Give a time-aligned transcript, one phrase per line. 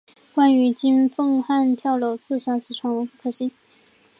[0.33, 3.51] 关于金凤汉跳楼自杀之传闻不可信。